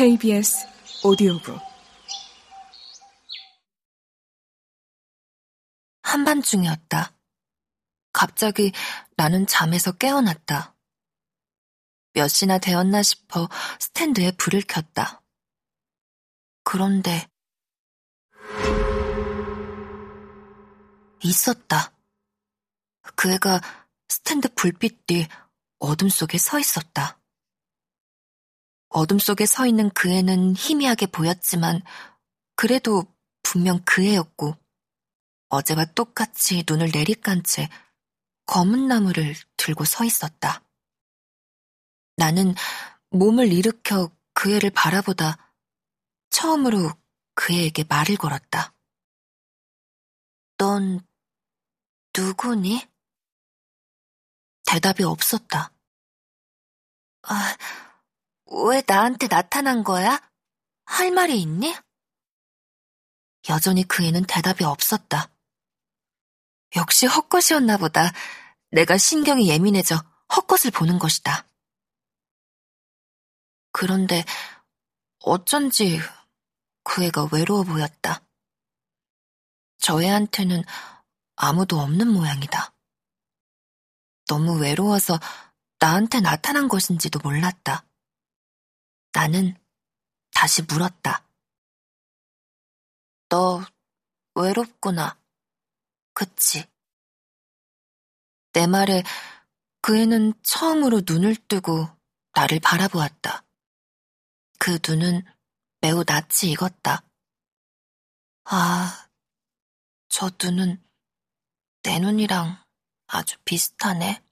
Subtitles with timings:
[0.00, 0.66] KBS
[1.04, 1.60] 오디오북
[6.00, 7.12] 한밤중이었다.
[8.10, 8.72] 갑자기
[9.16, 10.74] 나는 잠에서 깨어났다.
[12.14, 15.22] 몇 시나 되었나 싶어 스탠드에 불을 켰다.
[16.64, 17.28] 그런데
[21.22, 21.92] 있었다.
[23.16, 23.60] 그 애가
[24.08, 25.28] 스탠드 불빛 뒤
[25.78, 27.19] 어둠 속에 서 있었다.
[28.90, 31.80] 어둠 속에 서 있는 그 애는 희미하게 보였지만
[32.56, 33.04] 그래도
[33.42, 34.56] 분명 그 애였고
[35.48, 37.68] 어제와 똑같이 눈을 내리깐 채
[38.46, 40.62] 검은 나무를 들고 서 있었다.
[42.16, 42.54] 나는
[43.10, 45.54] 몸을 일으켜 그 애를 바라보다
[46.30, 46.92] 처음으로
[47.34, 48.74] 그 애에게 말을 걸었다.
[50.58, 51.00] 넌
[52.16, 52.86] 누구니?
[54.66, 55.72] 대답이 없었다.
[57.22, 57.56] 아,
[58.50, 60.20] 왜 나한테 나타난 거야?
[60.84, 61.74] 할 말이 있니?
[63.48, 65.30] 여전히 그 애는 대답이 없었다.
[66.76, 68.12] 역시 헛것이었나 보다.
[68.70, 69.96] 내가 신경이 예민해져
[70.34, 71.46] 헛것을 보는 것이다.
[73.72, 74.24] 그런데
[75.20, 76.00] 어쩐지
[76.82, 78.22] 그 애가 외로워 보였다.
[79.78, 80.62] 저 애한테는
[81.36, 82.74] 아무도 없는 모양이다.
[84.26, 85.18] 너무 외로워서
[85.78, 87.84] 나한테 나타난 것인지도 몰랐다.
[89.12, 89.56] 나는
[90.32, 91.26] 다시 물었다.
[93.28, 93.64] 너
[94.34, 95.18] 외롭구나.
[96.14, 96.68] 그치?
[98.52, 99.02] 내 말에
[99.82, 101.88] 그 애는 처음으로 눈을 뜨고
[102.34, 103.44] 나를 바라보았다.
[104.58, 105.24] 그 눈은
[105.80, 107.02] 매우 낯이 익었다.
[108.44, 109.08] 아,
[110.08, 110.82] 저 눈은
[111.82, 112.62] 내 눈이랑
[113.06, 114.22] 아주 비슷하네.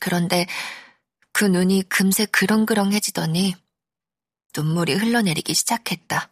[0.00, 0.46] 그런데
[1.40, 3.54] 그 눈이 금세 그렁그렁해지더니
[4.54, 6.30] 눈물이 흘러내리기 시작했다.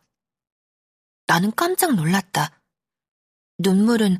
[1.26, 2.60] 나는 깜짝 놀랐다.
[3.56, 4.18] 눈물은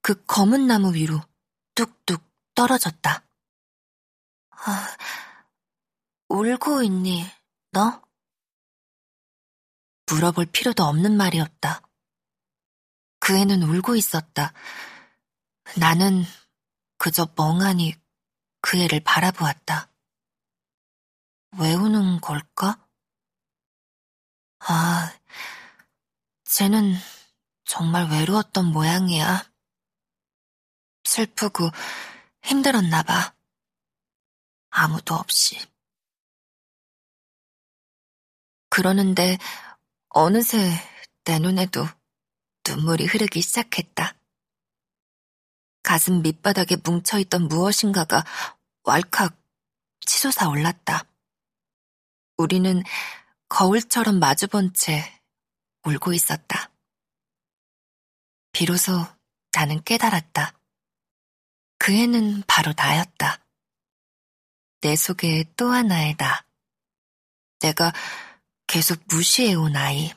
[0.00, 1.20] 그 검은 나무 위로
[1.74, 3.28] 뚝뚝 떨어졌다.
[4.52, 4.96] 아,
[6.30, 7.26] 울고 있니,
[7.72, 8.02] 너?
[10.06, 11.82] 물어볼 필요도 없는 말이었다.
[13.20, 14.54] 그 애는 울고 있었다.
[15.76, 16.24] 나는
[16.96, 17.96] 그저 멍하니
[18.62, 19.91] 그 애를 바라보았다.
[21.58, 22.78] 왜 우는 걸까?
[24.60, 25.12] 아,
[26.44, 26.94] 쟤는
[27.64, 29.50] 정말 외로웠던 모양이야.
[31.04, 31.70] 슬프고
[32.42, 33.34] 힘들었나 봐.
[34.70, 35.58] 아무도 없이.
[38.70, 39.36] 그러는데
[40.08, 40.58] 어느새
[41.24, 41.86] 내 눈에도
[42.66, 44.14] 눈물이 흐르기 시작했다.
[45.82, 48.24] 가슴 밑바닥에 뭉쳐있던 무엇인가가
[48.84, 49.36] 왈칵
[50.06, 51.11] 치솟아 올랐다.
[52.36, 52.82] 우리는
[53.48, 55.20] 거울처럼 마주본 채
[55.84, 56.70] 울고 있었다.
[58.52, 59.06] 비로소
[59.52, 60.54] 나는 깨달았다.
[61.78, 63.44] 그 애는 바로 나였다.
[64.80, 66.44] 내 속에 또 하나의 나.
[67.60, 67.92] 내가
[68.66, 70.12] 계속 무시해온 아이.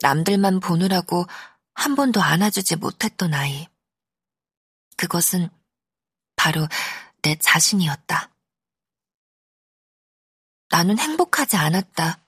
[0.00, 1.26] 남들만 보느라고
[1.74, 3.66] 한 번도 안아주지 못했던 아이.
[4.96, 5.48] 그것은
[6.36, 6.68] 바로
[7.22, 8.33] 내 자신이었다.
[10.74, 12.26] 나는 행복하지 않았다.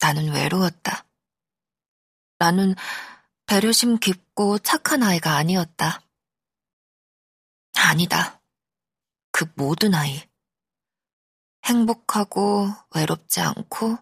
[0.00, 1.04] 나는 외로웠다.
[2.38, 2.74] 나는
[3.44, 6.00] 배려심 깊고 착한 아이가 아니었다.
[7.76, 8.40] 아니다.
[9.30, 10.26] 그 모든 아이.
[11.66, 13.98] 행복하고 외롭지 않고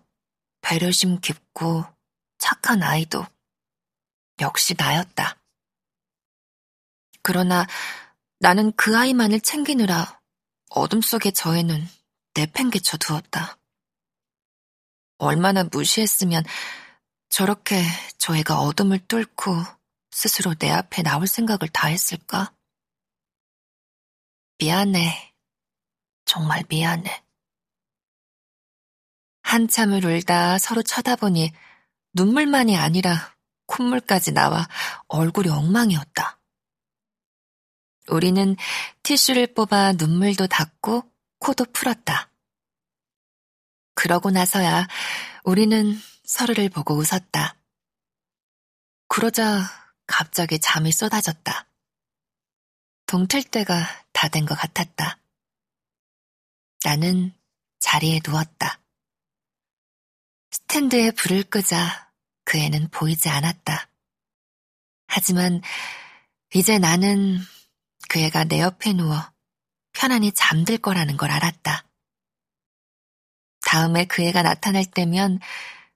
[0.60, 1.84] 배려심 깊고
[2.38, 3.26] 착한 아이도
[4.38, 5.36] 역시 나였다.
[7.22, 7.66] 그러나
[8.38, 10.20] 나는 그 아이만을 챙기느라
[10.70, 11.97] 어둠 속의 저에는
[12.38, 13.59] 내팽개쳐 두었다.
[15.19, 16.44] 얼마나 무시했으면
[17.28, 17.82] 저렇게
[18.16, 19.56] 저 애가 어둠을 뚫고
[20.12, 22.54] 스스로 내 앞에 나올 생각을 다 했을까?
[24.59, 25.34] 미안해.
[26.25, 27.25] 정말 미안해.
[29.43, 31.52] 한참을 울다 서로 쳐다보니
[32.12, 33.34] 눈물만이 아니라
[33.67, 34.69] 콧물까지 나와
[35.08, 36.41] 얼굴이 엉망이었다.
[38.08, 38.56] 우리는
[39.02, 42.31] 티슈를 뽑아 눈물도 닦고 코도 풀었다.
[43.94, 44.87] 그러고 나서야
[45.44, 47.56] 우리는 서로를 보고 웃었다.
[49.08, 49.62] 그러자
[50.06, 51.67] 갑자기 잠이 쏟아졌다.
[53.06, 55.19] 동틀 때가 다 된 것 같았다.
[56.85, 57.32] 나는
[57.81, 58.81] 자리에 누웠다.
[60.50, 62.12] 스탠드에 불을 끄자
[62.44, 63.88] 그 애는 보이지 않았다.
[65.06, 65.61] 하지만
[66.55, 67.38] 이제 나는
[68.08, 69.17] 그 애가 내 옆에 누워
[69.98, 71.84] 편안히 잠들 거라는 걸 알았다.
[73.62, 75.40] 다음에 그 애가 나타날 때면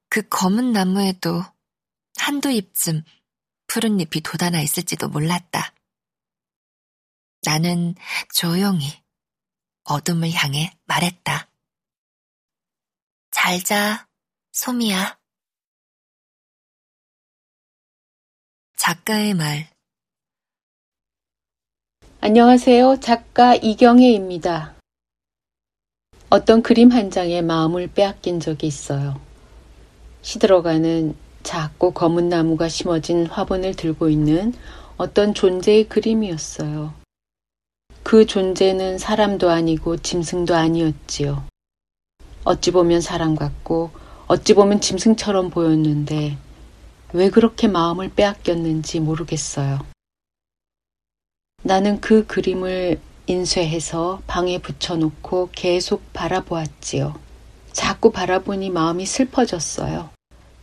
[0.09, 1.45] 그 검은 나무에도
[2.17, 3.05] 한두 잎쯤
[3.69, 5.73] 푸른 잎이 돋아나 있을지도 몰랐다.
[7.45, 7.95] 나는
[8.35, 9.01] 조용히
[9.85, 11.49] 어둠을 향해 말했다.
[13.31, 14.09] 잘 자,
[14.51, 15.17] 소미야.
[18.77, 19.72] 작가의 말.
[22.25, 23.01] 안녕하세요.
[23.01, 24.77] 작가 이경혜입니다.
[26.31, 29.21] 어떤 그림 한 장에 마음을 빼앗긴 적이 있어요.
[30.21, 34.55] 시들어가는 작고 검은 나무가 심어진 화분을 들고 있는
[34.99, 36.95] 어떤 존재의 그림이었어요.
[38.05, 41.43] 그 존재는 사람도 아니고 짐승도 아니었지요.
[42.45, 43.91] 어찌 보면 사람 같고
[44.29, 46.39] 어찌 보면 짐승처럼 보였는데
[47.15, 49.92] 왜 그렇게 마음을 빼앗겼는지 모르겠어요.
[51.63, 57.15] 나는 그 그림을 인쇄해서 방에 붙여놓고 계속 바라보았지요.
[57.73, 60.11] 자꾸 바라보니 마음이 슬퍼졌어요.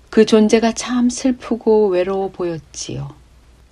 [0.10, 3.14] 그 존재가 참 슬프고 외로워 보였지요.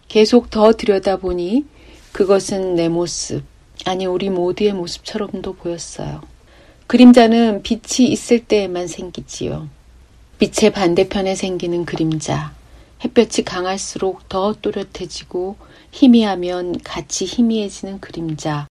[0.07, 1.65] 계속 더 들여다보니
[2.13, 3.44] 그것은 내 모습,
[3.85, 6.21] 아니 우리 모두의 모습처럼도 보였어요.
[6.88, 9.68] 그림자는 빛이 있을 때에만 생기지요.
[10.39, 12.56] 빛의 반대편에 생기는 그림자.
[13.03, 15.55] 햇볕이 강할수록 더 또렷해지고
[15.91, 18.67] 희미하면 같이 희미해지는 그림자.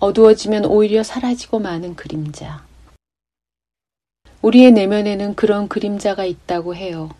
[0.00, 2.64] 어두워지면 오히려 사라지고 마는 그림자.
[4.42, 7.10] 우리의 내면에는 그런 그림자가 있다고 해요.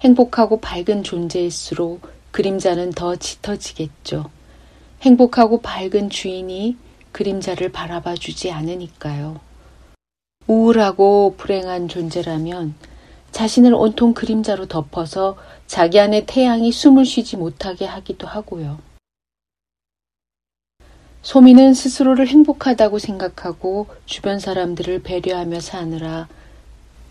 [0.00, 4.30] 행복하고 밝은 존재일수록 그림자는 더 짙어지겠죠.
[5.02, 6.76] 행복하고 밝은 주인이
[7.12, 9.40] 그림자를 바라봐 주지 않으니까요.
[10.46, 12.74] 우울하고 불행한 존재라면
[13.32, 15.36] 자신을 온통 그림자로 덮어서
[15.66, 18.78] 자기 안에 태양이 숨을 쉬지 못하게 하기도 하고요.
[21.22, 26.28] 소미는 스스로를 행복하다고 생각하고 주변 사람들을 배려하며 사느라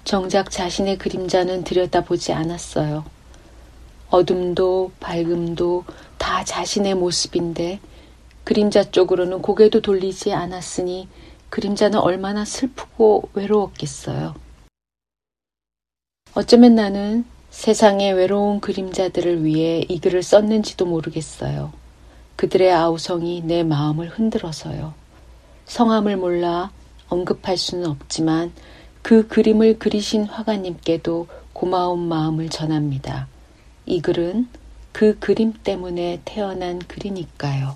[0.04, 3.06] 정작 자신의 그림자는 들여다보지 않았어요.
[4.10, 5.86] 어둠도 밝음도
[6.18, 7.80] 다 자신의 모습인데
[8.44, 11.08] 그림자 쪽으로는 고개도 돌리지 않았으니
[11.50, 14.34] 그림자는 얼마나 슬프고 외로웠겠어요.
[16.36, 21.74] 어쩌면 나는 세상의 외로운 그림자들을 위해 이 글을 썼는지도 모르겠어요.
[22.36, 24.94] 그들의 아우성이 내 마음을 흔들어서요.
[25.66, 26.72] 성함을 몰라
[27.10, 28.54] 언급할 수는 없지만
[29.02, 33.28] 그 그림을 그리신 화가님께도 고마운 마음을 전합니다.
[33.86, 34.48] 이 글은
[34.92, 37.76] 그 그림 때문에 태어난 글이니까요.